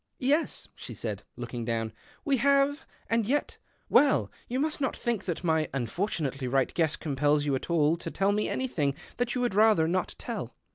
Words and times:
"Yes," 0.17 0.67
she 0.73 0.95
said, 0.95 1.21
looking 1.35 1.63
down," 1.63 1.93
we 2.25 2.37
have. 2.37 2.87
Lnd 3.11 3.27
yet— 3.27 3.59
well, 3.97 4.31
you 4.47 4.59
must 4.59 4.81
not 4.81 4.97
think 4.97 5.25
that 5.25 5.43
my 5.43 5.67
nfortunately 5.75 6.51
right 6.51 6.73
guess 6.73 6.95
compels 6.95 7.45
you 7.45 7.53
at 7.53 7.69
all 7.69 7.95
tell 7.97 8.31
me 8.31 8.49
anything 8.49 8.95
that 9.17 9.35
you 9.35 9.41
would 9.41 9.53
rather 9.53 9.85
ot 9.87 10.15
tell." 10.17 10.55